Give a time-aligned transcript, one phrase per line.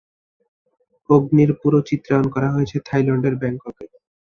[1.09, 3.85] অগ্নির পুরো চিত্রায়ন করা হয়েছে থাইল্যান্ডের ব্যাংককে।